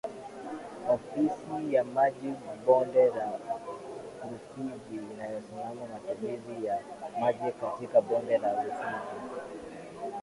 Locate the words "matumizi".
5.93-6.65